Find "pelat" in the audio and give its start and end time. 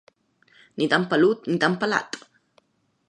1.85-2.09